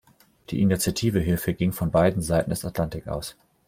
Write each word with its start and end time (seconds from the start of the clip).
Die 0.49 0.61
Initiative 0.63 1.19
hierfür 1.19 1.53
ging 1.53 1.73
von 1.73 1.91
beiden 1.91 2.23
Seiten 2.23 2.49
des 2.49 2.65
Atlantik 2.65 3.07
aus. 3.07 3.37